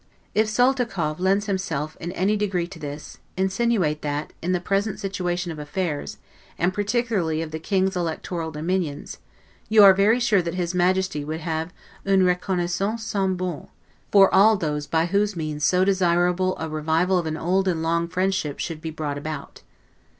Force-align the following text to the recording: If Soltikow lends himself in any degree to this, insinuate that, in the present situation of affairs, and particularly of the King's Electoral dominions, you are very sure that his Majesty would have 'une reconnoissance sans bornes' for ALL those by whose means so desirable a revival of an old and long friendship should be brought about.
If 0.33 0.47
Soltikow 0.47 1.19
lends 1.19 1.45
himself 1.45 1.95
in 1.99 2.11
any 2.13 2.35
degree 2.35 2.65
to 2.65 2.79
this, 2.79 3.19
insinuate 3.37 4.01
that, 4.01 4.33
in 4.41 4.51
the 4.51 4.59
present 4.59 4.99
situation 4.99 5.51
of 5.51 5.59
affairs, 5.59 6.17
and 6.57 6.73
particularly 6.73 7.43
of 7.43 7.51
the 7.51 7.59
King's 7.59 7.95
Electoral 7.95 8.49
dominions, 8.49 9.19
you 9.69 9.83
are 9.83 9.93
very 9.93 10.19
sure 10.19 10.41
that 10.41 10.55
his 10.55 10.73
Majesty 10.73 11.23
would 11.23 11.41
have 11.41 11.71
'une 12.03 12.23
reconnoissance 12.23 13.03
sans 13.03 13.37
bornes' 13.37 13.67
for 14.11 14.33
ALL 14.33 14.57
those 14.57 14.87
by 14.87 15.05
whose 15.05 15.35
means 15.35 15.63
so 15.63 15.85
desirable 15.85 16.57
a 16.57 16.67
revival 16.67 17.19
of 17.19 17.27
an 17.27 17.37
old 17.37 17.67
and 17.67 17.83
long 17.83 18.07
friendship 18.07 18.57
should 18.57 18.81
be 18.81 18.89
brought 18.89 19.19
about. 19.19 19.61